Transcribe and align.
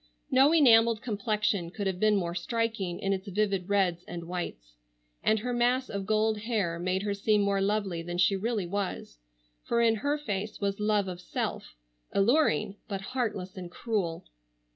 No 0.31 0.51
enameled 0.51 1.03
complexion 1.03 1.69
could 1.69 1.85
have 1.85 1.99
been 1.99 2.15
more 2.15 2.33
striking 2.33 2.97
in 2.99 3.13
its 3.13 3.27
vivid 3.27 3.69
reds 3.69 4.03
and 4.07 4.23
whites, 4.27 4.73
and 5.21 5.37
her 5.37 5.53
mass 5.53 5.91
of 5.91 6.07
gold 6.07 6.39
hair 6.39 6.79
made 6.79 7.03
her 7.03 7.13
seem 7.13 7.41
more 7.43 7.61
lovely 7.61 8.01
than 8.01 8.17
she 8.17 8.35
really 8.35 8.65
was, 8.65 9.19
for 9.63 9.79
in 9.79 9.97
her 9.97 10.17
face 10.17 10.59
was 10.59 10.79
love 10.79 11.07
of 11.07 11.21
self, 11.21 11.75
alluring, 12.13 12.77
but 12.87 13.01
heartless 13.01 13.55
and 13.55 13.69
cruel. 13.69 14.25